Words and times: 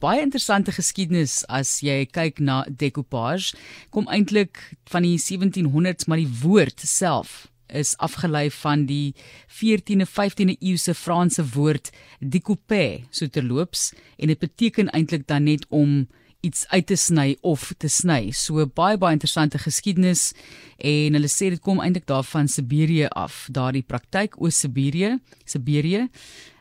baie 0.00 0.22
interessante 0.24 0.72
geskiedenis 0.72 1.42
as 1.52 1.78
jy 1.84 2.04
kyk 2.08 2.40
na 2.40 2.62
decoupage. 2.68 3.54
Kom 3.92 4.08
eintlik 4.08 4.60
van 4.90 5.04
die 5.06 5.18
1700s, 5.20 6.08
maar 6.08 6.20
die 6.22 6.30
woord 6.42 6.80
self 6.84 7.46
is 7.70 7.94
afgelei 8.02 8.48
van 8.50 8.86
die 8.88 9.14
14de 9.60 10.06
15de 10.08 10.56
eeuse 10.58 10.94
Franse 10.94 11.44
woord 11.54 11.92
découper, 12.18 13.04
so 13.14 13.30
terloops, 13.30 13.92
en 14.18 14.32
dit 14.32 14.40
beteken 14.40 14.90
eintlik 14.90 15.28
dan 15.30 15.46
net 15.46 15.66
om 15.68 16.08
iets 16.40 16.64
uit 16.68 16.86
te 16.88 16.96
sny 16.96 17.34
of 17.44 17.70
te 17.78 17.88
sny. 17.92 18.30
So 18.32 18.64
baie 18.64 18.98
baie 19.00 19.16
interessante 19.16 19.60
geskiedenis 19.60 20.30
en 20.78 21.16
hulle 21.16 21.28
sê 21.28 21.50
dit 21.52 21.62
kom 21.62 21.82
eintlik 21.84 22.08
daarvan 22.08 22.48
Siberië 22.48 23.10
af, 23.12 23.44
daardie 23.52 23.84
praktyk 23.84 24.38
oos 24.40 24.62
Siberië, 24.64 25.18
Siberië, 25.44 26.06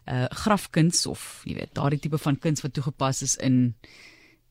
uh 0.09 0.27
grafkuns 0.43 1.05
of 1.05 1.41
jy 1.45 1.55
weet, 1.61 1.73
daardie 1.73 1.99
tipe 1.99 2.17
van 2.17 2.37
kuns 2.37 2.61
wat 2.65 2.73
toegepas 2.73 3.21
is 3.21 3.35
in 3.35 3.75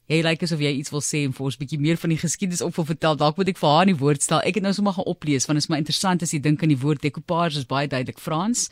Jy 0.08 0.22
lyk 0.24 0.40
asof 0.40 0.62
jy 0.64 0.70
iets 0.72 0.88
wil 0.88 1.02
sê 1.04 1.18
en 1.26 1.34
vir 1.36 1.44
ons 1.44 1.56
'n 1.56 1.60
bietjie 1.60 1.78
meer 1.78 1.98
van 2.00 2.08
die 2.08 2.16
geskiedenis 2.16 2.62
op 2.64 2.74
wil 2.76 2.86
vertel. 2.88 3.14
Dalk 3.14 3.36
moet 3.36 3.48
ek 3.48 3.58
vir 3.60 3.68
haar 3.68 3.84
in 3.84 3.92
die 3.92 4.00
woord 4.00 4.22
stel. 4.22 4.40
Ek 4.40 4.54
het 4.54 4.64
nou 4.64 4.72
sommer 4.72 4.94
gaan 4.94 5.04
oplees 5.04 5.44
want 5.44 5.60
dit 5.60 5.64
is 5.64 5.68
my 5.68 5.76
interessant 5.76 6.22
as 6.22 6.32
jy 6.32 6.40
dink 6.40 6.62
aan 6.62 6.72
die 6.72 6.80
woord 6.80 7.02
decoupage 7.02 7.58
is 7.58 7.66
baie 7.68 7.86
duidelik 7.86 8.18
Frans 8.18 8.70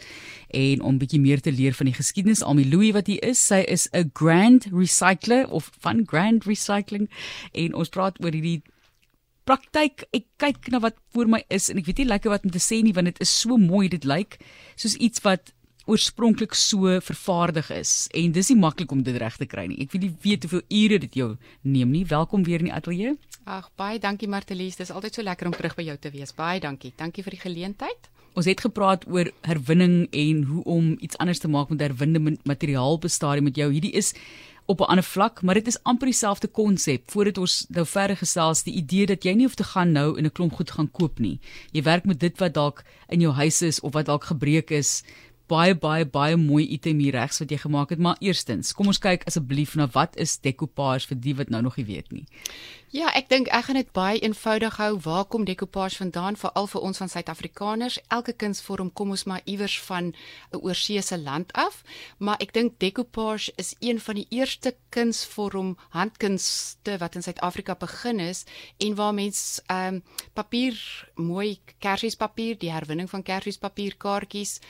en 0.49 0.81
om 0.81 0.99
bietjie 0.99 1.21
meer 1.21 1.41
te 1.41 1.53
leer 1.53 1.75
van 1.75 1.87
die 1.87 1.93
geskiedenis. 1.93 2.43
Almi 2.43 2.65
Louis 2.65 2.93
wat 2.93 3.07
hy 3.07 3.19
is, 3.21 3.39
sy 3.39 3.61
is 3.69 3.87
'n 3.93 4.11
grand 4.15 4.65
recycler 4.73 5.47
of 5.51 5.71
van 5.81 6.07
grand 6.07 6.47
recycling 6.47 7.11
en 7.53 7.75
ons 7.75 7.89
praat 7.89 8.17
oor 8.25 8.33
hierdie 8.33 8.63
praktyk. 9.45 10.07
Ek 10.15 10.25
kyk 10.39 10.71
na 10.73 10.81
wat 10.81 10.97
voor 11.13 11.29
my 11.29 11.45
is 11.51 11.69
en 11.69 11.77
ek 11.77 11.85
weet 11.85 11.99
nie 11.99 12.13
lekker 12.13 12.31
wat 12.31 12.45
om 12.45 12.51
te 12.51 12.59
sê 12.59 12.83
nie 12.83 12.95
want 12.95 13.13
dit 13.13 13.21
is 13.21 13.41
so 13.41 13.59
mooi. 13.59 13.89
Dit 13.89 14.05
lyk 14.05 14.39
soos 14.75 14.97
iets 14.97 15.21
wat 15.21 15.53
oorspronklik 15.87 16.55
so 16.55 16.99
vervaardig 17.01 17.71
is 17.71 17.93
en 18.15 18.33
dis 18.35 18.51
nie 18.51 18.59
maklik 18.59 18.91
om 18.93 19.05
dit 19.07 19.17
reg 19.23 19.37
te 19.39 19.47
kry 19.47 19.67
nie. 19.71 19.79
Ek 19.85 19.95
wil 19.95 20.03
nie 20.03 20.13
weet 20.25 20.47
hoeveel 20.47 20.65
ure 20.83 20.99
dit 21.07 21.19
jou 21.23 21.29
neem 21.63 21.95
nie. 21.95 22.05
Welkom 22.11 22.43
weer 22.47 22.65
in 22.65 22.71
die 22.71 22.75
ateljee. 22.75 23.15
Ag, 23.47 23.71
baie 23.79 24.01
dankie 24.03 24.29
Martelies. 24.29 24.79
Dis 24.81 24.91
altyd 24.91 25.15
so 25.15 25.23
lekker 25.23 25.47
om 25.47 25.55
terug 25.55 25.77
by 25.79 25.87
jou 25.87 25.97
te 26.03 26.11
wees. 26.11 26.35
Baie 26.35 26.59
dankie. 26.61 26.93
Dankie 26.99 27.23
vir 27.23 27.39
die 27.39 27.45
geleentheid. 27.45 28.11
Ons 28.37 28.51
het 28.51 28.61
gepraat 28.61 29.07
oor 29.09 29.31
herwinning 29.47 30.09
en 30.13 30.43
hoe 30.51 30.65
om 30.69 30.91
iets 31.01 31.17
anders 31.23 31.41
te 31.41 31.49
maak 31.49 31.71
met 31.73 31.81
herwinde 31.81 32.37
materiaal 32.45 32.99
bestaaring 33.01 33.47
met 33.47 33.57
jou. 33.57 33.71
Hierdie 33.73 33.95
is 33.97 34.13
op 34.67 34.81
'n 34.81 34.91
ander 34.91 35.05
vlak, 35.05 35.43
maar 35.43 35.55
dit 35.55 35.67
is 35.67 35.83
amper 35.83 36.07
dieselfde 36.07 36.49
konsep. 36.49 37.11
Voordat 37.11 37.39
ons 37.39 37.67
nou 37.69 37.87
verder 37.87 38.17
gesels, 38.17 38.63
die 38.63 38.75
idee 38.75 39.07
dat 39.07 39.25
jy 39.25 39.33
nie 39.33 39.45
hoef 39.45 39.55
te 39.55 39.65
gaan 39.65 39.93
nou 39.93 40.19
in 40.19 40.25
'n 40.25 40.33
klomp 40.33 40.53
goed 40.53 40.71
gaan 40.71 40.91
koop 40.91 41.19
nie. 41.19 41.39
Jy 41.73 41.83
werk 41.83 42.05
met 42.05 42.21
dit 42.21 42.39
wat 42.39 42.55
dalk 42.55 42.85
in 43.09 43.21
jou 43.21 43.33
huis 43.33 43.63
is 43.63 43.81
of 43.81 43.93
wat 43.93 44.07
dalk 44.07 44.25
gebreek 44.25 44.71
is 44.71 45.03
baie 45.51 45.75
baie 45.75 46.07
baie 46.07 46.37
mooi 46.37 46.65
item 46.77 46.99
hier 46.99 47.15
regs 47.19 47.39
wat 47.43 47.51
jy 47.51 47.59
gemaak 47.63 47.91
het, 47.95 48.03
maar 48.03 48.17
eerstens, 48.21 48.73
kom 48.75 48.91
ons 48.91 49.03
kyk 49.03 49.27
asseblief 49.31 49.77
na 49.79 49.87
wat 49.95 50.17
is 50.17 50.39
decoupage 50.43 51.07
vir 51.11 51.21
die 51.23 51.37
wat 51.39 51.53
nou 51.55 51.63
nog 51.63 51.77
nie 51.77 51.87
weet 51.87 52.13
nie. 52.13 52.27
Ja, 52.95 53.11
ek 53.19 53.27
dink 53.29 53.49
ek 53.53 53.67
gaan 53.67 53.77
dit 53.77 53.89
baie 53.93 54.21
eenvoudig 54.25 54.77
hou. 54.81 54.93
Waar 55.05 55.25
kom 55.29 55.45
decoupage 55.45 55.99
vandaan 55.99 56.39
veral 56.39 56.69
vir 56.71 56.85
ons 56.87 57.01
van 57.03 57.11
Suid-Afrikaners? 57.13 57.99
Elke 58.15 58.33
kunsvorm 58.33 58.93
kom 58.95 59.11
ons 59.13 59.27
maar 59.27 59.43
iewers 59.45 59.75
van 59.89 60.15
'n 60.53 60.61
oorseese 60.63 61.19
land 61.19 61.53
af, 61.53 61.83
maar 62.19 62.39
ek 62.41 62.53
dink 62.53 62.79
decoupage 62.79 63.53
is 63.57 63.75
een 63.81 64.01
van 64.01 64.15
die 64.15 64.27
eerste 64.31 64.75
kunsvorm 64.89 65.77
handkunste 65.91 66.99
wat 66.99 67.15
in 67.15 67.23
Suid-Afrika 67.23 67.75
begin 67.75 68.21
is 68.21 68.45
en 68.79 68.95
waar 68.95 69.15
mens 69.15 69.61
ehm 69.67 69.95
um, 69.95 70.03
papier, 70.33 70.79
mooi 71.15 71.61
kersiespapier, 71.79 72.59
die 72.59 72.73
herwinning 72.73 73.11
van 73.11 73.23
kersiespapier 73.23 73.97
kaartjies 73.99 74.61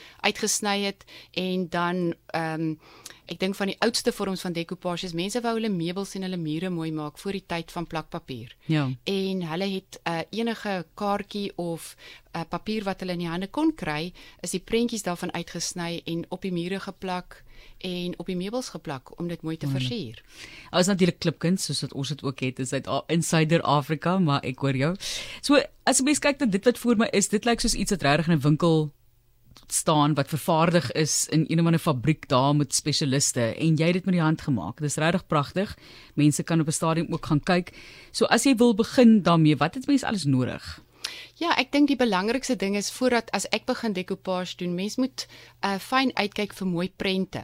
uitgesny 0.66 0.84
het 0.84 1.04
en 1.32 1.68
dan 1.68 2.14
ehm 2.26 2.60
um, 2.60 2.78
Ek 3.26 3.40
dink 3.40 3.56
van 3.58 3.66
die 3.66 3.80
oudste 3.82 4.12
vorms 4.14 4.44
van 4.46 4.54
decoupage 4.54 5.02
is 5.08 5.12
mense 5.12 5.40
wou 5.42 5.56
hulle 5.56 5.68
meubels 5.68 6.12
en 6.14 6.22
hulle 6.22 6.38
mure 6.38 6.70
mooi 6.70 6.92
maak 6.94 7.18
voor 7.18 7.34
die 7.34 7.42
tyd 7.46 7.72
van 7.74 7.86
plakpapier. 7.86 8.52
Ja. 8.70 8.84
En 9.02 9.42
hulle 9.42 9.66
het 9.72 9.98
uh, 10.06 10.20
enige 10.30 10.86
kaartjie 10.94 11.50
of 11.58 11.96
uh, 12.36 12.44
papier 12.48 12.86
wat 12.86 13.02
hulle 13.02 13.16
in 13.18 13.24
die 13.24 13.28
hande 13.28 13.48
kon 13.50 13.74
kry, 13.74 14.12
is 14.46 14.54
die 14.54 14.62
prentjies 14.62 15.02
daarvan 15.02 15.34
uitgesny 15.34 16.04
en 16.06 16.22
op 16.28 16.46
die 16.46 16.52
mure 16.54 16.78
geplak 16.80 17.42
en 17.82 18.14
op 18.22 18.30
die 18.30 18.36
meubels 18.38 18.68
geplak 18.68 19.10
om 19.18 19.26
dit 19.28 19.42
mooi 19.42 19.56
te 19.58 19.66
versier. 19.68 20.22
Ons 20.70 20.86
natuurlik 20.86 21.18
klipkuns 21.18 21.66
soos 21.66 21.82
wat 21.82 21.96
ons 21.98 22.14
dit 22.14 22.22
ook 22.22 22.44
het 22.46 22.62
in 22.62 22.68
Suid 22.70 22.86
in 23.10 23.26
Suider-Afrika, 23.26 24.18
maar 24.22 24.46
ek 24.46 24.62
hoor 24.62 24.78
jou. 24.78 24.92
So 25.42 25.58
as 25.86 25.98
jy 25.98 26.14
kyk 26.22 26.40
na 26.40 26.46
dit 26.46 26.64
wat 26.64 26.78
voor 26.78 27.02
my 27.02 27.10
is, 27.10 27.28
dit 27.34 27.44
lyk 27.44 27.64
soos 27.64 27.74
iets 27.74 27.90
wat 27.90 28.06
regtig 28.06 28.30
in 28.30 28.38
'n 28.38 28.46
winkel 28.46 28.92
staan 29.66 30.14
wat 30.14 30.28
vervaardig 30.28 30.92
is 30.92 31.26
in 31.28 31.44
een 31.48 31.60
of 31.60 31.64
ander 31.64 31.80
fabriek 31.80 32.28
daar 32.28 32.56
met 32.56 32.74
spesialiste 32.74 33.40
en 33.40 33.76
jy 33.76 33.86
het 33.86 33.98
dit 34.00 34.04
met 34.04 34.14
die 34.14 34.22
hand 34.22 34.40
gemaak. 34.40 34.80
Dis 34.80 34.96
regtig 34.96 35.26
pragtig. 35.26 35.76
Mense 36.14 36.42
kan 36.42 36.60
op 36.60 36.66
'n 36.66 36.72
stadium 36.72 37.12
ook 37.12 37.26
gaan 37.26 37.40
kyk. 37.40 37.72
So 38.10 38.24
as 38.24 38.44
jy 38.44 38.56
wil 38.56 38.74
begin 38.74 39.22
daarmee, 39.22 39.56
wat 39.56 39.74
het 39.74 39.86
mense 39.86 40.06
alles 40.06 40.24
nodig? 40.24 40.85
Ja, 41.36 41.52
ek 41.60 41.72
dink 41.72 41.90
die 41.90 41.98
belangrikste 42.00 42.56
ding 42.56 42.76
is 42.76 42.90
voordat 42.90 43.28
as 43.36 43.44
ek 43.52 43.66
begin 43.68 43.92
decoupage 43.92 44.56
doen, 44.56 44.74
mens 44.74 44.96
moet 44.96 45.26
uh 45.60 45.76
fyn 45.82 46.12
uitkyk 46.16 46.54
vir 46.56 46.66
mooi 46.66 46.88
prente. 46.88 47.42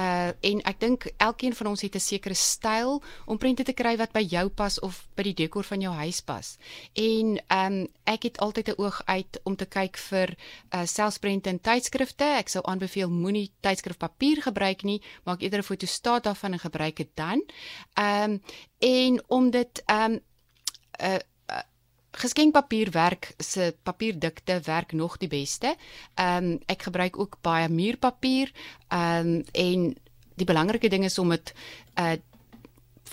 Uh 0.00 0.32
en 0.40 0.62
ek 0.68 0.80
dink 0.80 1.06
elkeen 1.20 1.54
van 1.58 1.70
ons 1.72 1.82
het 1.84 1.94
'n 1.94 2.00
sekere 2.00 2.34
styl 2.34 3.02
om 3.26 3.38
prente 3.38 3.62
te 3.62 3.72
kry 3.72 3.96
wat 3.96 4.12
by 4.12 4.24
jou 4.24 4.48
pas 4.48 4.80
of 4.80 5.08
by 5.16 5.22
die 5.22 5.34
dekor 5.34 5.64
van 5.64 5.80
jou 5.80 5.92
huis 5.94 6.20
pas. 6.20 6.56
En 6.94 7.38
um 7.50 7.88
ek 8.04 8.22
het 8.22 8.38
altyd 8.38 8.68
'n 8.68 8.80
oog 8.80 9.02
uit 9.04 9.40
om 9.44 9.56
te 9.56 9.66
kyk 9.66 9.96
vir 9.96 10.36
uh 10.74 10.86
selfsprente 10.86 11.50
in 11.50 11.60
tydskrifte. 11.60 12.24
Ek 12.24 12.48
sou 12.48 12.64
aanbeveel 12.64 13.10
moenie 13.10 13.52
tydskrifpapier 13.60 14.42
gebruik 14.42 14.82
nie, 14.82 15.02
maak 15.24 15.42
eerder 15.42 15.60
'n 15.60 15.70
fotostaat 15.72 16.24
daarvan 16.24 16.52
en 16.52 16.58
gebruik 16.58 16.96
dit 16.96 17.10
dan. 17.14 17.42
Um 17.98 18.42
en 18.78 19.22
om 19.28 19.50
dit 19.50 19.82
um 19.86 20.20
uh 21.00 21.18
geskenkpapier 22.16 22.90
werk 22.90 23.34
se 23.38 23.74
papierdikte 23.82 24.60
werk 24.64 24.92
nog 24.92 25.16
die 25.16 25.28
beste. 25.28 25.76
Ehm 26.14 26.44
um, 26.44 26.58
ek 26.66 26.88
gebruik 26.88 27.18
ook 27.18 27.38
baie 27.40 27.68
muurpapier. 27.68 28.52
Ehm 28.88 29.26
um, 29.26 29.44
en 29.52 29.96
die 30.36 30.46
belangrike 30.46 30.88
ding 30.88 31.04
is 31.04 31.18
om 31.18 31.28
dit 31.34 31.54
uh 32.00 32.16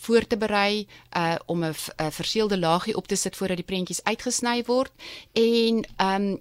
voor 0.03 0.27
te 0.27 0.37
berei 0.37 0.87
uh 1.17 1.35
om 1.45 1.63
'n 1.63 1.73
verseelde 2.11 2.57
laagie 2.57 2.95
op 2.95 3.07
te 3.07 3.15
sit 3.15 3.35
voordat 3.35 3.57
die 3.57 3.65
prentjies 3.65 4.03
uitgesny 4.03 4.63
word 4.65 4.91
en 5.33 5.85
ehm 5.97 6.21
um, 6.21 6.39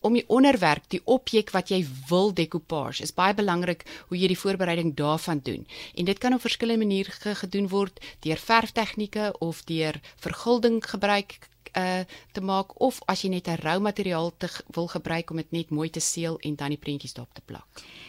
om 0.00 0.12
die 0.12 0.24
onderwerp, 0.28 0.84
die 0.88 1.00
objek 1.04 1.50
wat 1.50 1.68
jy 1.68 1.84
wil 2.08 2.32
decoupage, 2.34 3.02
is 3.02 3.14
baie 3.14 3.34
belangrik 3.34 3.84
hoe 4.08 4.18
jy 4.18 4.30
die 4.32 4.38
voorbereiding 4.38 4.94
daarvan 4.96 5.40
doen. 5.44 5.66
En 5.94 6.04
dit 6.04 6.18
kan 6.18 6.34
op 6.34 6.40
verskillende 6.40 6.84
maniere 6.84 7.34
gedoen 7.34 7.68
word 7.68 8.00
deur 8.20 8.36
verftegnieke 8.38 9.32
of 9.38 9.64
deur 9.64 10.00
vergulding 10.16 10.82
gebruik 10.84 11.38
uh 11.76 12.02
te 12.32 12.40
maak 12.40 12.80
of 12.80 12.98
as 13.06 13.22
jy 13.22 13.30
net 13.30 13.48
'n 13.48 13.62
rou 13.62 13.80
materiaal 13.80 14.32
te 14.36 14.48
wil 14.74 14.88
gebruik 14.88 15.30
om 15.30 15.36
dit 15.36 15.50
net 15.50 15.70
mooi 15.70 15.90
te 15.90 16.00
seël 16.00 16.38
en 16.38 16.56
dan 16.56 16.68
die 16.68 16.78
prentjies 16.78 17.14
daarop 17.14 17.34
te 17.34 17.42
plak. 17.44 17.66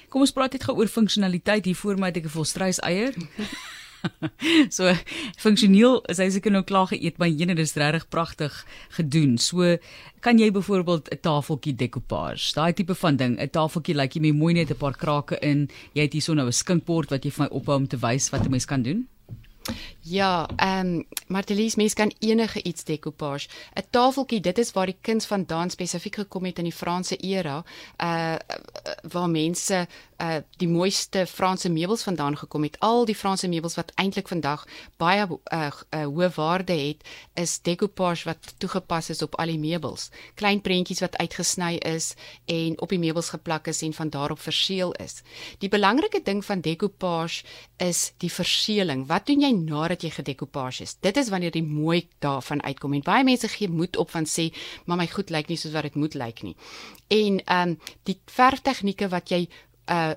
Kom 0.09 0.21
ons 0.21 0.31
praat 0.31 0.51
net 0.51 0.63
gou 0.63 0.75
oor 0.77 0.87
funksionaliteit 0.87 1.65
hier 1.65 1.75
voor 1.75 1.97
my 1.97 2.07
het 2.07 2.17
ek 2.17 2.25
'n 2.25 2.29
volstruis 2.29 2.79
eier. 2.79 3.13
so 4.77 4.93
funksioneel 5.37 6.01
is 6.11 6.21
hy 6.21 6.29
seker 6.29 6.51
nou 6.51 6.63
klaar 6.67 6.89
geëet 6.91 7.19
maar 7.21 7.29
jene 7.29 7.55
dis 7.55 7.75
regtig 7.75 8.07
pragtig 8.09 8.65
gedoen. 8.97 9.37
So 9.37 9.77
kan 10.21 10.39
jy 10.39 10.51
byvoorbeeld 10.51 11.09
'n 11.11 11.21
tafeltjie 11.21 11.75
decoupage, 11.75 12.53
daai 12.53 12.73
tipe 12.73 12.95
van 12.95 13.15
ding, 13.15 13.39
'n 13.39 13.49
tafeltjie 13.49 13.95
lyk 13.95 14.01
like 14.01 14.19
jy 14.19 14.21
met 14.21 14.39
mooi 14.41 14.53
net 14.53 14.71
'n 14.71 14.77
paar 14.77 14.97
krake 14.97 15.39
in. 15.41 15.69
Jy 15.93 16.01
het 16.01 16.13
hierso 16.13 16.33
nou 16.33 16.47
'n 16.47 16.51
skinkbord 16.51 17.09
wat 17.09 17.23
jy 17.25 17.31
vir 17.31 17.43
my 17.45 17.49
ophou 17.49 17.75
om 17.75 17.87
te 17.87 17.97
wys 17.97 18.29
wat 18.29 18.45
'n 18.45 18.51
mens 18.51 18.65
kan 18.65 18.83
doen. 18.83 19.07
Ja, 19.99 20.49
ehm 20.55 20.87
um, 20.87 21.05
Martelies 21.27 21.75
mens 21.75 21.93
kan 21.93 22.11
enige 22.19 22.63
iets 22.63 22.83
decoupage. 22.83 23.47
'n 23.73 23.83
Tafeltjie, 23.89 24.39
dit 24.39 24.57
is 24.57 24.71
waar 24.71 24.85
die 24.85 24.97
kuns 25.01 25.25
vandaan 25.25 25.69
spesifiek 25.69 26.15
gekom 26.15 26.45
het 26.45 26.57
in 26.57 26.63
die 26.63 26.73
Franse 26.73 27.17
era, 27.17 27.63
uh 28.03 28.35
waar 29.11 29.29
mense 29.29 29.87
uh 30.21 30.39
die 30.61 30.69
mooiste 30.69 31.25
Franse 31.25 31.69
meubels 31.69 32.03
vandaan 32.05 32.37
gekom 32.37 32.63
het. 32.63 32.77
Al 32.79 33.05
die 33.09 33.15
Franse 33.15 33.47
meubels 33.49 33.75
wat 33.75 33.91
eintlik 33.95 34.27
vandag 34.29 34.65
baie 35.01 35.25
uh, 35.25 35.37
uh 35.89 36.03
hoë 36.05 36.29
waarde 36.35 36.73
het, 36.77 37.03
is 37.33 37.57
decoupage 37.61 38.27
wat 38.29 38.53
toegepas 38.57 39.09
is 39.09 39.21
op 39.25 39.35
al 39.41 39.53
die 39.53 39.59
meubels. 39.59 40.09
Klein 40.35 40.61
prentjies 40.61 41.01
wat 41.01 41.17
uitgesny 41.17 41.75
is 41.87 42.13
en 42.45 42.77
op 42.81 42.93
die 42.93 42.99
meubels 43.01 43.31
geplak 43.33 43.67
is 43.67 43.81
en 43.81 43.93
van 43.97 44.09
daarop 44.13 44.39
verseël 44.39 44.93
is. 45.01 45.21
Die 45.59 45.69
belangrike 45.69 46.21
ding 46.23 46.45
van 46.45 46.61
decoupage 46.61 47.43
is 47.77 48.11
die 48.21 48.31
verseëling. 48.31 49.07
Wat 49.09 49.25
doen 49.25 49.41
jy 49.41 49.51
nadat 49.57 50.05
jy 50.05 50.13
gedecoupage 50.13 50.83
is. 50.85 50.95
Dit 51.01 51.17
is 51.17 51.29
wanneer 51.29 51.51
die 51.51 51.65
mooi 51.65 52.07
daarvan 52.19 52.61
uitkom 52.63 52.93
en 52.93 53.05
baie 53.05 53.25
mense 53.25 53.49
gee 53.49 53.69
moed 53.69 53.97
op 53.97 54.11
van 54.11 54.25
sê, 54.25 54.51
"Maar 54.85 54.97
my 54.97 55.07
goed 55.07 55.29
lyk 55.29 55.47
nie 55.47 55.57
soos 55.57 55.73
wat 55.73 55.83
dit 55.83 55.95
moet 55.95 56.13
lyk 56.13 56.43
nie." 56.43 56.55
En 57.07 57.43
ehm 57.45 57.69
um, 57.69 57.79
die 58.03 58.19
verftegnieke 58.25 59.09
wat 59.09 59.29
jy 59.29 59.47
uh 59.89 60.13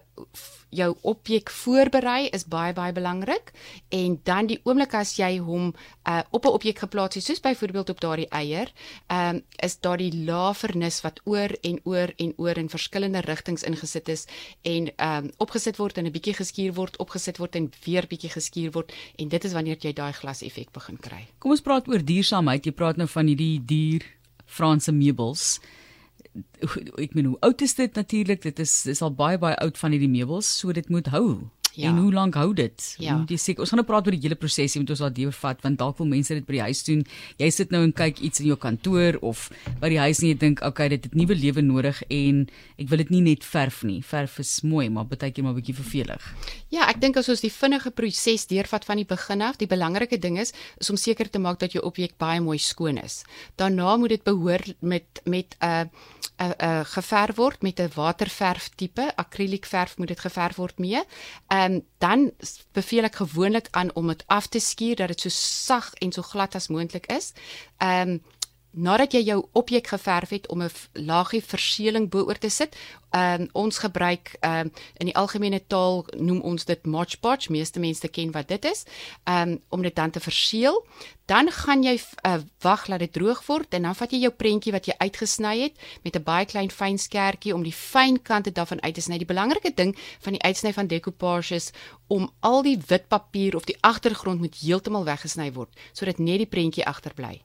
jou 0.74 0.96
objek 1.06 1.50
voorberei 1.54 2.28
is 2.34 2.44
baie 2.50 2.72
baie 2.74 2.92
belangrik 2.92 3.52
en 3.94 4.16
dan 4.26 4.48
die 4.50 4.58
oomblik 4.66 4.94
as 4.98 5.14
jy 5.18 5.38
hom 5.38 5.72
uh 6.08 6.22
op 6.30 6.44
'n 6.44 6.54
objek 6.58 6.78
geplaas 6.78 7.14
het 7.14 7.24
soos 7.24 7.40
byvoorbeeld 7.40 7.90
op 7.90 8.00
daardie 8.00 8.28
eier, 8.28 8.72
ehm 9.06 9.36
um, 9.36 9.42
is 9.56 9.80
daar 9.80 9.96
die 9.96 10.24
lae 10.24 10.54
vernis 10.54 11.00
wat 11.00 11.20
oor 11.24 11.50
en 11.62 11.80
oor 11.84 12.12
en 12.16 12.32
oor 12.36 12.58
in 12.58 12.68
verskillende 12.68 13.20
rigtings 13.20 13.62
ingesit 13.62 14.08
is 14.08 14.26
en 14.62 14.96
ehm 14.96 15.24
um, 15.24 15.30
opgesit 15.38 15.76
word 15.76 15.98
en 15.98 16.06
'n 16.06 16.12
bietjie 16.12 16.34
geskuur 16.34 16.72
word, 16.74 16.98
opgesit 16.98 17.38
word 17.38 17.56
en 17.56 17.70
weer 17.84 18.06
bietjie 18.06 18.30
geskuur 18.30 18.70
word 18.72 18.92
en 19.16 19.28
dit 19.28 19.44
is 19.44 19.52
wanneer 19.52 19.76
jy 19.80 19.92
daai 19.92 20.12
glas 20.12 20.42
effek 20.42 20.72
begin 20.72 20.96
kry. 20.96 21.26
Kom 21.38 21.50
ons 21.50 21.62
praat 21.62 21.88
oor 21.88 22.04
duursaamheid. 22.04 22.64
Jy 22.64 22.72
praat 22.72 22.96
nou 22.96 23.08
van 23.08 23.26
hierdie 23.26 23.64
duur 23.64 24.02
Franse 24.46 24.92
meubels 24.92 25.60
ek 26.98 27.14
meen 27.14 27.30
hoe 27.32 27.40
oud 27.40 27.60
is 27.66 27.74
dit 27.74 27.94
natuurlik 27.94 28.42
dit 28.42 28.58
is 28.58 28.86
is 28.86 29.02
al 29.02 29.14
baie 29.14 29.38
baie 29.38 29.56
oud 29.56 29.78
van 29.78 29.94
hierdie 29.94 30.10
meubels 30.10 30.50
so 30.58 30.72
dit 30.72 30.88
moet 30.88 31.10
hou 31.14 31.26
Ja. 31.74 31.88
En 31.90 31.98
hoe 31.98 32.12
lank 32.12 32.34
hou 32.38 32.52
dit? 32.54 32.94
Ja. 33.02 33.16
Jy 33.28 33.38
sê 33.40 33.54
ons 33.58 33.70
gaan 33.72 33.80
nou 33.80 33.86
praat 33.88 34.06
oor 34.06 34.14
die 34.14 34.22
hele 34.22 34.38
proses, 34.38 34.74
jy 34.74 34.82
moet 34.82 34.92
ons 34.94 35.02
daar 35.02 35.14
deurvat 35.14 35.62
want 35.64 35.78
dalk 35.80 35.98
wil 35.98 36.08
mense 36.10 36.34
dit 36.34 36.46
by 36.46 36.58
die 36.58 36.64
huis 36.68 36.82
doen. 36.86 37.02
Jy 37.42 37.50
sit 37.50 37.74
nou 37.74 37.82
en 37.86 37.92
kyk 37.92 38.20
iets 38.24 38.42
in 38.42 38.50
jou 38.52 38.58
kantoor 38.60 39.18
of 39.26 39.48
by 39.82 39.90
die 39.92 40.00
huis 40.02 40.22
en 40.22 40.28
jy 40.28 40.38
dink, 40.38 40.60
"Oké, 40.60 40.68
okay, 40.68 40.88
dit 40.88 41.04
het 41.04 41.14
nuwe 41.14 41.34
lewe 41.34 41.62
nodig 41.62 42.02
en 42.10 42.48
ek 42.78 42.88
wil 42.88 42.98
dit 42.98 43.10
nie 43.10 43.22
net 43.22 43.44
verf 43.44 43.82
nie. 43.82 44.02
Verf 44.02 44.38
is 44.38 44.60
mooi, 44.62 44.88
maar 44.88 45.04
baie 45.04 45.30
keer 45.30 45.44
maar 45.44 45.52
'n 45.54 45.60
bietjie 45.60 45.74
vervelig." 45.74 46.34
Ja, 46.68 46.88
ek 46.88 47.00
dink 47.00 47.16
as 47.16 47.28
ons 47.28 47.40
die 47.40 47.52
vinnige 47.52 47.90
proses 47.90 48.46
deurvat 48.46 48.84
van 48.84 48.96
die 48.96 49.04
begin 49.06 49.42
af, 49.42 49.56
die 49.56 49.66
belangrike 49.66 50.18
ding 50.18 50.38
is, 50.38 50.52
is 50.78 50.90
om 50.90 50.96
seker 50.96 51.30
te 51.30 51.38
maak 51.38 51.58
dat 51.58 51.72
jou 51.72 51.84
objek 51.84 52.18
baie 52.18 52.40
mooi 52.40 52.58
skoon 52.58 52.98
is. 52.98 53.24
Daarna 53.56 53.96
moet 53.96 54.08
dit 54.08 54.24
behoor 54.24 54.60
met 54.80 55.04
met 55.24 55.56
'n 55.60 55.66
uh, 55.66 55.84
'n 56.36 56.44
uh, 56.44 56.50
uh, 56.68 56.84
geverf 56.84 57.36
word 57.36 57.62
met 57.62 57.78
'n 57.80 57.90
waterverf 57.94 58.70
tipe, 58.74 59.12
akriliekverf 59.16 59.98
moet 59.98 60.08
dit 60.08 60.20
geverf 60.20 60.56
word 60.56 60.78
mee. 60.78 61.02
Ehm 61.64 61.72
um, 61.72 61.86
dan 61.98 62.32
beveel 62.72 63.04
ek 63.08 63.14
gewoonlik 63.22 63.68
aan 63.70 63.94
om 63.94 64.08
dit 64.12 64.24
af 64.26 64.46
te 64.46 64.58
skuur 64.60 64.96
dat 64.96 65.08
dit 65.08 65.20
so 65.20 65.28
sag 65.28 65.94
en 65.94 66.12
so 66.12 66.22
glad 66.22 66.54
as 66.54 66.68
moontlik 66.68 67.06
is. 67.06 67.32
Ehm 67.78 68.08
um, 68.08 68.22
nadat 68.74 69.12
jy 69.14 69.20
jou 69.22 69.44
objek 69.52 69.86
geverf 69.86 70.28
het 70.28 70.48
om 70.48 70.62
'n 70.62 70.70
laagie 70.92 71.44
verseeling 71.44 72.10
bo-oor 72.10 72.38
te 72.38 72.48
sit, 72.48 72.76
ehm 73.10 73.40
um, 73.40 73.48
ons 73.52 73.78
gebruik 73.78 74.36
ehm 74.40 74.66
um, 74.66 74.72
in 74.94 75.06
die 75.06 75.16
algemene 75.16 75.66
taal 75.66 76.06
noem 76.16 76.40
ons 76.40 76.64
dit 76.64 76.86
Mod 76.86 77.20
Podge, 77.20 77.52
meeste 77.52 77.80
mense 77.80 78.08
ken 78.08 78.32
wat 78.32 78.48
dit 78.48 78.64
is, 78.64 78.84
ehm 79.24 79.48
um, 79.48 79.62
om 79.68 79.82
dit 79.82 79.94
dan 79.94 80.10
te 80.10 80.20
verseël. 80.20 80.86
Dan 81.24 81.48
gaan 81.50 81.82
jy 81.82 81.94
uh, 81.96 82.36
wag 82.60 82.86
laat 82.86 83.00
dit 83.00 83.12
droog 83.12 83.40
word 83.46 83.74
en 83.74 83.86
dan 83.88 83.96
vat 83.96 84.12
jy 84.12 84.18
jou 84.26 84.32
prentjie 84.36 84.72
wat 84.74 84.86
jy 84.86 84.94
uitgesny 84.98 85.54
het 85.62 85.78
met 86.04 86.16
'n 86.16 86.22
baie 86.22 86.44
klein 86.44 86.70
fyn 86.70 86.98
skertjie 86.98 87.54
om 87.54 87.62
die 87.62 87.72
fyn 87.72 88.22
kante 88.22 88.52
daarvan 88.52 88.82
uit 88.82 88.94
te 88.94 89.00
sny. 89.00 89.18
Die 89.18 89.32
belangrike 89.32 89.72
ding 89.74 89.96
van 90.20 90.32
die 90.32 90.42
uitsny 90.42 90.72
van 90.72 90.86
decoupage 90.86 91.54
is 91.54 91.72
om 92.06 92.30
al 92.40 92.62
die 92.62 92.78
wit 92.86 93.08
papier 93.08 93.56
of 93.56 93.64
die 93.64 93.78
agtergrond 93.80 94.40
moet 94.40 94.56
heeltemal 94.60 95.04
weggesny 95.04 95.52
word 95.52 95.72
sodat 95.92 96.18
net 96.18 96.38
die 96.38 96.46
prentjie 96.46 96.84
agterbly. 96.84 97.42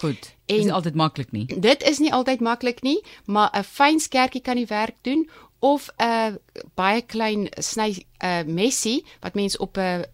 Goed. 0.00 0.34
En 0.46 0.56
is 0.56 0.70
altyd 0.70 0.94
maklik 0.94 1.32
nie. 1.32 1.46
Dit 1.46 1.82
is 1.82 1.98
nie 1.98 2.12
altyd 2.12 2.40
maklik 2.40 2.82
nie, 2.82 3.04
maar 3.24 3.50
'n 3.52 3.64
fyn 3.64 4.00
skertjie 4.00 4.40
kan 4.40 4.56
die 4.56 4.66
werk 4.66 4.96
doen 5.02 5.28
of 5.58 5.90
'n 5.98 6.38
baie 6.74 7.02
klein 7.02 7.48
sny 7.58 8.06
uh, 8.24 8.42
messie 8.46 9.04
wat 9.20 9.34
mens 9.34 9.56
op 9.56 9.76
'n 9.76 10.04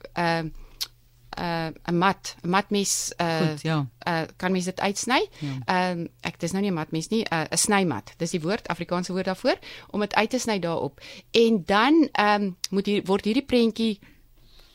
'n 1.39 1.75
'n 1.87 1.99
mat, 1.99 2.37
'n 2.43 2.49
matmes 2.49 3.13
uh, 3.21 3.39
Goed, 3.39 3.63
ja. 3.63 3.87
uh 4.09 4.23
kan 4.37 4.53
mens 4.53 4.65
dit 4.65 4.81
uitsny. 4.81 5.29
Ehm 5.41 5.65
ja. 5.67 5.91
um, 5.91 6.09
ek 6.21 6.41
dis 6.41 6.53
nou 6.53 6.63
nie 6.63 6.71
'n 6.71 6.75
matmes 6.75 7.09
nie, 7.09 7.23
'n 7.23 7.35
uh, 7.35 7.57
snymat. 7.57 8.13
Dis 8.17 8.31
die 8.31 8.41
woord 8.41 8.69
Afrikaanse 8.69 9.13
woord 9.13 9.25
daarvoor 9.25 9.59
om 9.91 10.01
dit 10.01 10.15
uit 10.15 10.31
te 10.31 10.39
sny 10.39 10.59
daarop. 10.59 11.01
En 11.31 11.63
dan 11.67 12.09
ehm 12.13 12.43
um, 12.43 12.57
moet 12.71 12.87
hier 12.87 13.03
word 13.05 13.25
hierdie 13.25 13.47
prentjie 13.47 13.99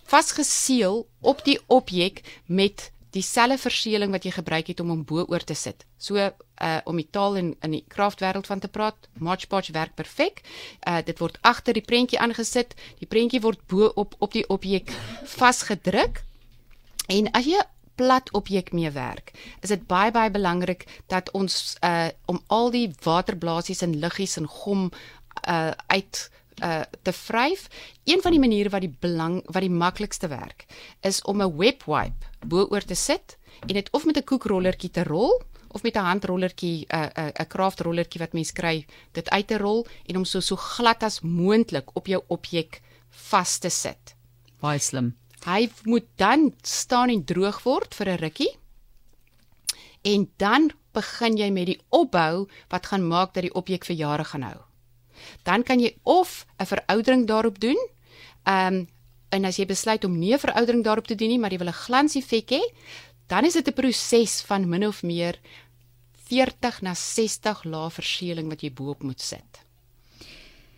vasgeseël 0.04 1.08
op 1.22 1.44
die 1.46 1.60
objek 1.68 2.22
met 2.46 2.92
dieselfde 3.14 3.58
verseeling 3.58 4.12
wat 4.12 4.24
jy 4.26 4.32
gebruik 4.32 4.68
het 4.68 4.80
om 4.80 4.90
hom 4.90 5.04
bo-oor 5.06 5.44
te 5.44 5.54
sit. 5.54 5.86
So 5.98 6.18
uh 6.18 6.80
om 6.86 6.96
die 6.96 7.08
taal 7.10 7.36
in 7.36 7.56
in 7.62 7.72
die 7.72 7.86
kraftwêreld 7.88 8.48
van 8.48 8.60
te 8.60 8.68
praat, 8.68 9.10
Podge 9.48 9.72
werk 9.72 9.96
perfek. 9.96 10.42
Uh 10.88 11.02
dit 11.06 11.20
word 11.20 11.38
agter 11.42 11.74
die 11.74 11.86
prentjie 11.86 12.20
aangesit. 12.20 12.76
Die 13.00 13.08
prentjie 13.08 13.42
word 13.42 13.60
bo 13.68 13.92
op 13.96 14.16
op 14.20 14.32
die 14.32 14.48
objek 14.50 14.92
vasgedruk. 15.24 16.24
En 17.08 17.32
as 17.32 17.46
jy 17.46 17.62
plat 17.96 18.32
objek 18.32 18.72
mee 18.74 18.92
werk, 18.92 19.34
is 19.62 19.70
dit 19.70 19.88
baie 19.88 20.12
baie 20.12 20.32
belangrik 20.32 20.88
dat 21.08 21.32
ons 21.32 21.76
uh 21.84 22.10
om 22.26 22.42
al 22.48 22.72
die 22.72 22.88
waterblaasies 23.04 23.84
en 23.86 24.00
liggies 24.00 24.38
en 24.38 24.48
gom 24.48 24.90
uh 25.48 25.72
uit 25.88 26.30
uh 26.64 26.82
te 27.02 27.14
vryf. 27.14 27.68
Een 28.04 28.22
van 28.22 28.32
die 28.32 28.40
maniere 28.40 28.70
wat 28.70 28.82
die 28.82 28.96
belang 29.00 29.42
wat 29.46 29.62
die 29.62 29.74
maklikste 29.74 30.28
werk 30.28 30.66
is 31.02 31.22
om 31.22 31.42
'n 31.42 31.58
web 31.58 31.84
wipe 31.86 32.26
bo-oor 32.46 32.82
te 32.82 32.96
sit 32.96 33.38
en 33.68 33.74
dit 33.74 33.90
of 33.92 34.06
met 34.06 34.18
'n 34.18 34.24
koekrollertjie 34.24 34.92
te 34.92 35.04
rol 35.04 35.42
of 35.68 35.84
met 35.84 35.96
'n 35.96 36.10
handrollertjie 36.10 36.86
'n 36.90 37.12
'n 37.16 37.32
'n 37.40 37.48
kraftrollertjie 37.48 38.20
wat 38.20 38.34
mens 38.34 38.52
kry, 38.52 38.86
dit 39.12 39.30
uit 39.30 39.48
te 39.48 39.58
rol 39.58 39.88
en 40.06 40.18
om 40.18 40.26
so 40.26 40.40
so 40.40 40.56
glad 40.56 41.04
as 41.04 41.22
moontlik 41.22 41.90
op 41.94 42.08
jou 42.08 42.24
objek 42.28 42.82
vas 43.10 43.58
te 43.58 43.70
sit. 43.70 44.16
Baie 44.60 44.80
slim. 44.80 45.23
Hy 45.46 45.70
moet 45.84 46.08
dan 46.16 46.54
staan 46.62 47.10
en 47.10 47.24
droog 47.26 47.64
word 47.64 47.96
vir 47.96 48.10
'n 48.10 48.18
rukkie. 48.18 48.58
En 50.04 50.30
dan 50.38 50.72
begin 50.94 51.38
jy 51.38 51.50
met 51.52 51.66
die 51.66 51.82
opbou 51.90 52.48
wat 52.70 52.86
gaan 52.86 53.08
maak 53.08 53.34
dat 53.34 53.44
die 53.44 53.54
objek 53.54 53.86
vir 53.86 53.96
jare 53.96 54.24
gaan 54.24 54.44
hou 54.44 54.62
dan 55.44 55.64
kan 55.64 55.80
jy 55.80 55.96
of 56.04 56.46
'n 56.60 56.66
veroudering 56.66 57.28
daarop 57.28 57.60
doen. 57.60 57.80
Ehm 58.44 58.74
um, 58.74 58.88
en 59.30 59.46
as 59.46 59.58
jy 59.58 59.66
besluit 59.66 60.04
om 60.04 60.20
nie 60.20 60.34
'n 60.34 60.40
veroudering 60.40 60.84
daarop 60.84 61.08
te 61.08 61.16
doen 61.16 61.28
nie, 61.28 61.40
maar 61.40 61.52
jy 61.52 61.58
wil 61.58 61.68
'n 61.68 61.84
glanseffek 61.86 62.50
hê, 62.50 62.62
dan 63.28 63.46
is 63.46 63.54
dit 63.54 63.68
'n 63.68 63.74
proses 63.74 64.42
van 64.42 64.70
min 64.70 64.88
of 64.88 65.04
meer 65.04 65.40
40 66.30 66.82
na 66.82 66.94
60 66.94 67.64
lae 67.64 67.90
verseeling 67.90 68.50
wat 68.50 68.62
jy 68.62 68.74
bo-op 68.74 69.04
moet 69.04 69.22
sit. 69.22 69.62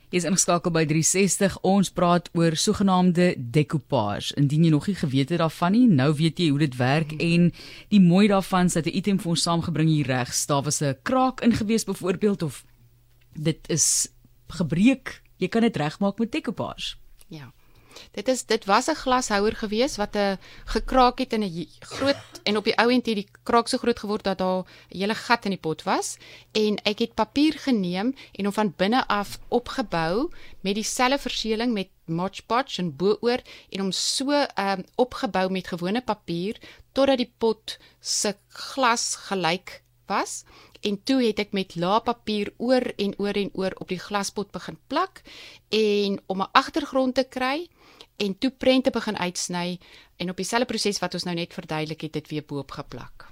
Jy 0.09 0.17
is 0.21 0.27
ingeskakel 0.29 0.71
by 0.71 0.85
360. 0.85 1.57
Ons 1.65 1.89
praat 1.89 2.29
oor 2.37 2.55
sogenaamde 2.55 3.33
decoupage. 3.37 4.35
Indien 4.37 4.63
jy 4.63 4.71
nog 4.73 4.87
nie 4.87 4.95
geweet 4.95 5.33
het 5.33 5.41
daarvan 5.41 5.71
nie, 5.71 5.87
nou 5.87 6.11
weet 6.13 6.39
jy 6.39 6.49
hoe 6.49 6.59
dit 6.59 6.77
werk 6.77 7.15
en 7.17 7.51
die 7.89 8.01
mooi 8.01 8.27
daarvan 8.27 8.65
is 8.65 8.73
dat 8.73 8.85
'n 8.85 8.97
item 8.97 9.19
vir 9.19 9.29
ons 9.29 9.41
saamgebring 9.41 9.89
hier 9.89 10.05
regs. 10.05 10.45
Daar 10.45 10.63
was 10.63 10.81
'n 10.81 10.97
kraak 11.03 11.41
ingewees 11.41 11.83
byvoorbeeld 11.83 12.43
of 12.43 12.65
dit 13.33 13.59
is 13.69 14.07
gebreek, 14.47 15.21
jy 15.37 15.47
kan 15.47 15.61
dit 15.61 15.75
regmaak 15.75 16.19
met 16.19 16.31
decoupage. 16.31 16.95
Ja. 17.27 17.51
Dit 18.11 18.27
is 18.27 18.45
dit 18.45 18.65
was 18.65 18.87
'n 18.87 18.95
glashouer 18.95 19.55
gewees 19.55 19.95
wat 19.97 20.15
'n 20.15 20.17
eh, 20.17 20.37
gekraak 20.65 21.17
het 21.19 21.33
in 21.33 21.43
'n 21.43 21.67
groot 21.79 22.41
en 22.43 22.57
op 22.57 22.63
die 22.63 22.77
ou 22.77 22.91
end 22.91 23.05
het 23.05 23.15
die 23.15 23.29
kraak 23.43 23.67
so 23.67 23.77
groot 23.77 23.99
geword 23.99 24.23
dat 24.23 24.37
daar 24.37 24.63
'n 24.63 24.97
hele 24.97 25.15
gat 25.15 25.45
in 25.45 25.51
die 25.51 25.59
pot 25.59 25.83
was. 25.83 26.17
En 26.51 26.77
ek 26.83 26.99
het 26.99 27.13
papier 27.13 27.53
geneem 27.53 28.15
en 28.31 28.45
hom 28.45 28.53
van 28.53 28.73
binne 28.77 29.07
af 29.07 29.39
opgebou 29.47 30.29
met 30.61 30.75
dieselfde 30.75 31.19
verseeling 31.19 31.73
met 31.73 31.89
Mod 32.05 32.45
Podge 32.45 32.81
en 32.81 32.95
bo-oor 32.95 33.41
en 33.69 33.79
hom 33.79 33.91
so 33.91 34.31
um, 34.31 34.83
opgebou 34.95 35.49
met 35.49 35.67
gewone 35.67 36.01
papier 36.01 36.59
totdat 36.91 37.17
die 37.17 37.33
pot 37.37 37.77
se 37.99 38.35
glas 38.47 39.15
gelyk 39.15 39.81
was. 40.05 40.43
En 40.85 41.03
toe 41.03 41.23
het 41.23 41.39
ek 41.41 41.53
met 41.57 41.75
laapapier 41.75 42.51
oor 42.57 42.85
en 43.01 43.15
oor 43.17 43.37
en 43.41 43.49
oor 43.53 43.73
op 43.81 43.89
die 43.89 43.99
glaspot 43.99 44.51
begin 44.53 44.77
plak 44.87 45.21
en 45.69 46.19
om 46.25 46.41
'n 46.41 46.51
agtergrond 46.51 47.15
te 47.15 47.23
kry 47.23 47.67
en 48.17 48.37
toe 48.37 48.51
prente 48.51 48.91
begin 48.91 49.17
uitsny 49.17 49.79
en 50.17 50.29
op 50.29 50.37
dieselfde 50.37 50.65
proses 50.65 50.99
wat 50.99 51.13
ons 51.13 51.23
nou 51.23 51.35
net 51.35 51.53
verduidelik 51.53 52.01
het 52.01 52.13
dit 52.13 52.27
weer 52.33 52.45
bo-op 52.47 52.71
geplak. 52.71 53.29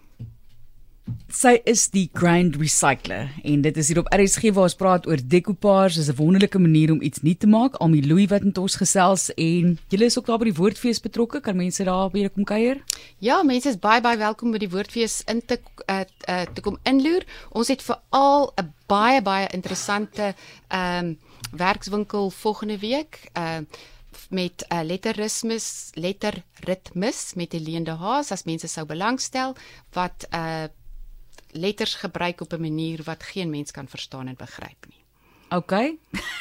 Sy 1.34 1.58
is 1.68 1.88
die 1.92 2.06
Grand 2.16 2.56
Recycler 2.62 3.32
en 3.44 3.64
dit 3.66 3.78
is 3.82 3.90
hier 3.90 4.00
op 4.00 4.10
RSG 4.14 4.54
waar 4.56 4.70
ons 4.70 4.78
praat 4.80 5.08
oor 5.10 5.20
decoupage. 5.20 6.00
Is 6.00 6.10
'n 6.10 6.16
wonderlike 6.16 6.60
manier 6.60 6.92
om 6.92 7.02
iets 7.02 7.22
nuut 7.22 7.40
te 7.40 7.48
maak. 7.48 7.76
Almie 7.76 8.06
Louis 8.06 8.30
wat 8.30 8.44
met 8.44 8.58
ons 8.58 8.76
gesels 8.76 9.34
en 9.34 9.80
julle 9.90 10.06
is 10.06 10.18
ook 10.18 10.26
daar 10.26 10.38
by 10.38 10.46
die 10.46 10.60
Woordfees 10.62 11.02
betrokke. 11.02 11.42
Kan 11.42 11.56
mense 11.56 11.84
daar 11.84 12.10
by 12.10 12.30
kom 12.30 12.44
kuier? 12.44 12.84
Ja, 13.18 13.44
mense 13.44 13.70
is 13.70 13.80
baie 13.80 14.02
baie 14.02 14.18
welkom 14.18 14.52
by 14.52 14.58
die 14.58 14.70
Woordfees 14.70 15.24
in 15.26 15.42
te 15.46 15.60
uh, 15.90 16.02
uh, 16.30 16.42
te 16.54 16.62
kom 16.62 16.78
inloer. 16.84 17.24
Ons 17.52 17.68
het 17.68 17.82
veral 17.82 18.54
'n 18.62 18.74
baie 18.88 19.22
baie 19.22 19.48
interessante 19.52 20.36
ehm 20.68 21.06
um, 21.06 21.20
werkswinkel 21.52 22.30
volgende 22.30 22.80
week. 22.80 23.20
Ehm 23.34 23.64
uh, 23.64 23.92
met 24.30 24.66
uh, 24.70 24.82
letterritmes 24.84 25.90
letterritmes 25.94 27.34
met 27.36 27.52
Helene 27.52 27.84
de 27.84 27.92
Haas 27.92 28.32
as 28.32 28.44
mense 28.44 28.68
sou 28.68 28.86
belangstel 28.86 29.56
wat 29.94 30.28
uh, 30.32 30.66
letters 31.52 31.96
gebruik 31.96 32.42
op 32.42 32.54
'n 32.54 32.62
manier 32.62 33.04
wat 33.04 33.24
geen 33.24 33.50
mens 33.50 33.72
kan 33.72 33.88
verstaan 33.88 34.28
en 34.28 34.36
begryp 34.36 34.86
nie. 34.90 35.04
Okay. 35.54 35.98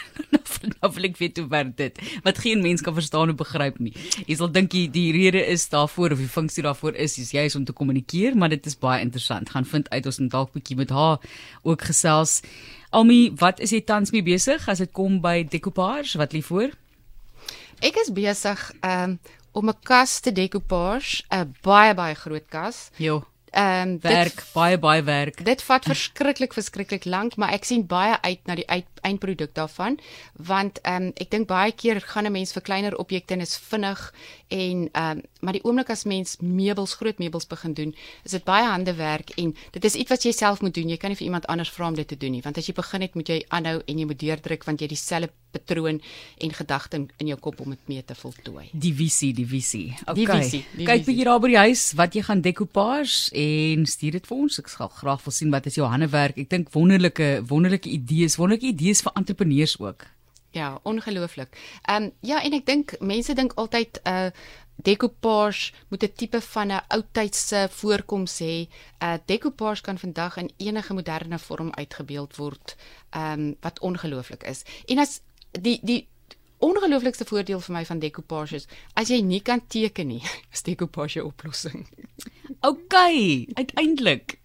nou 0.80 0.88
wil 0.94 1.06
ek 1.08 1.18
weet 1.20 1.36
hoe 1.36 1.48
werk 1.52 1.74
dit. 1.76 1.98
Wat 2.24 2.38
geen 2.40 2.62
mens 2.64 2.80
kan 2.80 2.94
verstaan 2.96 3.32
of 3.32 3.36
begryp 3.36 3.78
nie. 3.82 3.92
Jy 4.24 4.36
sal 4.38 4.50
dink 4.52 4.70
die, 4.72 4.86
die 4.92 5.10
rede 5.12 5.42
is 5.52 5.68
daarvoor 5.68 6.14
of 6.16 6.22
die 6.22 6.30
funksie 6.32 6.64
daarvoor 6.64 6.96
is 6.96 7.18
is 7.20 7.34
jy 7.36 7.44
is 7.50 7.56
om 7.58 7.66
te 7.68 7.76
kommunikeer, 7.76 8.36
maar 8.36 8.48
dit 8.48 8.66
is 8.66 8.78
baie 8.78 9.02
interessant. 9.04 9.52
Gaan 9.52 9.68
vind 9.68 9.90
uit 9.90 10.06
ons 10.06 10.18
moet 10.18 10.30
dalk 10.32 10.52
bietjie 10.56 10.78
met 10.80 10.90
haar 10.90 11.20
ook 11.62 11.84
gesels. 11.90 12.40
Almi, 12.90 13.32
wat 13.40 13.60
is 13.60 13.72
jy 13.72 13.82
tans 13.84 14.12
mee 14.12 14.24
besig 14.24 14.64
as 14.68 14.80
dit 14.80 14.92
kom 14.92 15.20
by 15.20 15.42
decoupage? 15.44 16.16
Wat 16.20 16.32
lê 16.32 16.40
voor? 16.44 16.72
Ek 17.82 17.96
is 17.98 18.12
besig 18.14 18.60
um, 18.86 19.18
om 19.58 19.68
'n 19.68 19.78
kas 19.82 20.20
te 20.20 20.32
decoupage, 20.32 21.24
'n 21.34 21.54
baie 21.66 21.94
baie 21.94 22.14
groot 22.14 22.46
kas. 22.48 22.90
Jo. 22.96 23.24
Ehm 23.50 23.88
um, 23.88 23.98
werk 24.00 24.38
dit, 24.38 24.52
baie 24.54 24.78
baie 24.78 25.02
werk. 25.02 25.44
Dit 25.44 25.62
vat 25.62 25.84
verskriklik 25.84 26.54
verskriklik 26.54 27.04
lank, 27.04 27.36
maar 27.36 27.50
ek 27.52 27.64
sien 27.64 27.82
baie 27.86 28.14
uit 28.22 28.46
na 28.46 28.54
die 28.54 28.68
uit, 28.70 28.86
eindproduk 29.02 29.54
daarvan 29.54 29.98
want 30.36 30.80
ehm 30.82 31.02
um, 31.02 31.12
ek 31.16 31.30
dink 31.30 31.48
baie 31.48 31.72
keer 31.72 32.00
gaan 32.00 32.26
'n 32.26 32.32
mens 32.32 32.52
vir 32.52 32.62
kleiner 32.62 32.96
objekte 32.96 33.34
en 33.34 33.40
is 33.40 33.56
vinnig 33.56 34.12
en 34.48 34.88
ehm 34.92 35.18
um, 35.18 35.22
maar 35.42 35.56
die 35.56 35.64
oomblik 35.66 35.90
as 35.90 36.04
mens 36.06 36.36
meubels, 36.38 36.94
groot 36.94 37.18
meubels 37.18 37.48
begin 37.50 37.74
doen, 37.74 37.94
is 38.22 38.30
dit 38.36 38.44
baie 38.46 38.64
hande 38.66 38.94
werk 38.94 39.34
en 39.42 39.50
dit 39.74 39.84
is 39.84 39.98
iets 39.98 40.10
wat 40.14 40.22
jy 40.22 40.32
self 40.36 40.60
moet 40.62 40.74
doen. 40.74 40.90
Jy 40.92 40.98
kan 41.02 41.10
nie 41.10 41.18
vir 41.18 41.26
iemand 41.26 41.48
anders 41.50 41.72
vra 41.74 41.88
om 41.90 41.96
dit 41.98 42.08
te 42.08 42.18
doen 42.18 42.36
nie, 42.36 42.42
want 42.44 42.58
as 42.60 42.68
jy 42.70 42.74
begin 42.76 43.02
het, 43.02 43.16
moet 43.18 43.32
jy 43.32 43.40
aanhou 43.48 43.80
en 43.80 44.02
jy 44.02 44.06
moet 44.06 44.20
deurdruk 44.20 44.66
want 44.68 44.78
jy 44.78 44.86
het 44.86 44.94
dieselfde 44.94 45.32
patroon 45.52 45.98
en 46.38 46.52
gedagte 46.52 46.96
in, 46.96 47.08
in 47.20 47.32
jou 47.32 47.38
kop 47.40 47.60
om 47.60 47.72
dit 47.74 47.88
mee 47.90 48.04
te 48.04 48.14
voltooi. 48.16 48.68
Die 48.84 48.92
visie, 48.96 49.32
die 49.36 49.46
visie. 49.48 49.92
Okay. 50.04 50.14
Die 50.20 50.28
visie, 50.30 50.62
die 50.76 50.86
Kyk 50.88 51.06
bietjie 51.08 51.26
daar 51.28 51.40
by 51.42 51.50
die 51.52 51.60
huis 51.60 51.82
wat 51.98 52.14
jy 52.16 52.22
gaan 52.28 52.44
decoupage 52.44 53.32
en 53.42 53.86
stuur 53.88 54.18
dit 54.18 54.28
vir 54.28 54.44
ons. 54.46 54.60
Ek 54.62 54.70
sal 54.72 54.92
graag 54.92 55.24
wil 55.26 55.36
sien 55.36 55.52
wat 55.52 55.66
is 55.68 55.78
jou 55.80 55.88
handewerk. 55.88 56.38
Ek 56.38 56.50
dink 56.52 56.70
wonderlike 56.76 57.30
wonderlike 57.50 57.90
idees, 57.90 58.38
wonderlike 58.40 58.70
idees 58.70 58.91
vir 59.00 59.12
entrepreneurs 59.14 59.78
ook. 59.78 60.04
Ja, 60.52 60.78
ongelooflik. 60.82 61.56
Ehm 61.82 62.02
um, 62.02 62.12
ja, 62.20 62.42
en 62.42 62.52
ek 62.52 62.66
dink 62.66 62.92
mense 63.00 63.34
dink 63.34 63.52
altyd 63.56 64.00
'n 64.04 64.10
uh, 64.10 64.30
decoupage 64.82 65.72
moet 65.88 66.02
'n 66.04 66.12
tipe 66.16 66.40
van 66.40 66.72
'n 66.72 66.84
oudtydse 66.88 67.68
voorkoms 67.70 68.38
hê. 68.38 68.68
'n 68.68 68.68
uh, 69.02 69.14
Decoupage 69.26 69.82
kan 69.82 69.98
vandag 69.98 70.36
in 70.36 70.52
enige 70.56 70.94
moderne 70.94 71.38
vorm 71.38 71.70
uitgebeeld 71.72 72.36
word, 72.36 72.76
ehm 73.10 73.40
um, 73.40 73.56
wat 73.60 73.80
ongelooflik 73.80 74.42
is. 74.42 74.62
En 74.86 74.98
as 74.98 75.20
die 75.50 75.80
die 75.82 76.08
ongelooflikste 76.58 77.24
voordeel 77.24 77.60
vir 77.60 77.74
my 77.74 77.84
van 77.84 77.98
decoupage 77.98 78.54
is 78.54 78.66
as 78.94 79.08
jy 79.08 79.20
nie 79.20 79.40
kan 79.40 79.66
teken 79.66 80.06
nie, 80.06 80.22
is 80.54 80.62
decoupage 80.62 81.20
'n 81.20 81.24
oplossing. 81.24 81.88
OK, 82.60 82.94
uiteindelik. 83.54 84.38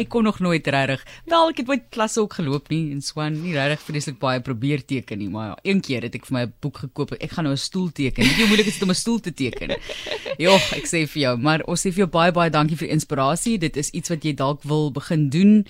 Ek 0.00 0.08
kon 0.08 0.24
nog 0.24 0.40
nooit 0.40 0.66
regtig. 0.66 1.04
Wel, 1.30 1.52
ek 1.52 1.62
het 1.62 1.68
baie 1.68 1.82
klasse 1.94 2.20
ook 2.20 2.34
geloop 2.38 2.70
nie 2.72 2.90
en 2.94 3.02
swan 3.04 3.36
nie 3.42 3.54
regtig 3.54 3.84
vreeslik 3.86 4.18
baie 4.22 4.40
probeer 4.44 4.84
teken 4.84 5.18
nie, 5.18 5.28
maar 5.28 5.52
ja, 5.52 5.56
een 5.72 5.80
keer 5.80 6.06
het 6.06 6.14
ek 6.14 6.26
vir 6.26 6.36
my 6.36 6.42
'n 6.46 6.54
boek 6.60 6.82
gekoop. 6.84 7.14
Ek 7.20 7.30
gaan 7.36 7.44
nou 7.44 7.54
'n 7.54 7.64
stoel 7.68 7.90
teken. 7.92 8.24
Weet 8.24 8.36
jy 8.36 8.42
hoe 8.42 8.50
moeilik 8.50 8.66
dit 8.66 8.74
is 8.74 8.82
om 8.82 8.90
'n 8.90 8.94
stoel 8.94 9.20
te 9.20 9.32
teken? 9.32 9.76
Ja, 10.38 10.54
ek 10.72 10.86
sê 10.86 11.06
vir 11.06 11.22
jou, 11.22 11.36
maar 11.36 11.60
ons 11.66 11.80
sê 11.80 11.92
vir 11.92 12.06
jou 12.06 12.10
baie 12.10 12.32
baie 12.32 12.50
dankie 12.50 12.76
vir 12.76 12.88
inspirasie. 12.88 13.58
Dit 13.58 13.76
is 13.76 13.90
iets 13.90 14.08
wat 14.08 14.24
jy 14.24 14.34
dalk 14.34 14.62
wil 14.62 14.90
begin 14.90 15.28
doen. 15.28 15.66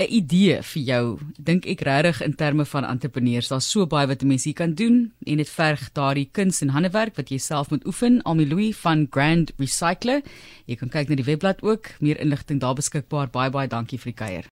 'n 0.00 0.08
idee 0.08 0.62
vir 0.62 0.82
jou. 0.82 1.18
Dink 1.36 1.66
ek 1.66 1.80
regtig 1.84 2.22
in 2.24 2.34
terme 2.34 2.64
van 2.64 2.84
entrepreneurs. 2.84 3.48
Daar's 3.48 3.70
so 3.70 3.86
baie 3.86 4.06
wat 4.06 4.22
'n 4.22 4.26
mens 4.26 4.44
hier 4.44 4.54
kan 4.54 4.74
doen 4.74 5.12
en 5.26 5.36
dit 5.36 5.48
verg 5.48 5.92
daardie 5.92 6.28
kuns 6.32 6.60
en 6.62 6.68
handewerk 6.68 7.16
wat 7.16 7.28
jy 7.28 7.38
self 7.38 7.70
moet 7.70 7.86
oefen. 7.86 8.22
Almi 8.22 8.48
Louis 8.48 8.76
van 8.76 9.06
Grand 9.10 9.52
Recycler. 9.58 10.22
Jy 10.66 10.76
kan 10.76 10.88
kyk 10.88 11.08
na 11.08 11.14
die 11.14 11.24
webblad 11.24 11.62
ook. 11.62 11.90
Meer 12.00 12.20
inligting 12.20 12.60
daar 12.60 12.74
beskikbaar. 12.74 13.28
Baie 13.30 13.50
baie 13.50 13.68
dankie 13.68 13.98
vir 13.98 14.12
die 14.12 14.24
kuier. 14.24 14.44